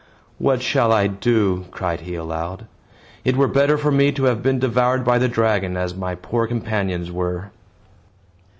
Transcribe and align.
"What 0.39 0.63
shall 0.63 0.91
I 0.91 1.05
do?" 1.05 1.65
cried 1.69 2.01
he 2.01 2.15
aloud. 2.15 2.65
"It 3.23 3.37
were 3.37 3.47
better 3.47 3.77
for 3.77 3.91
me 3.91 4.11
to 4.13 4.23
have 4.23 4.41
been 4.41 4.57
devoured 4.57 5.05
by 5.05 5.19
the 5.19 5.27
dragon, 5.29 5.77
as 5.77 5.93
my 5.93 6.15
poor 6.15 6.47
companions 6.47 7.11
were." 7.11 7.51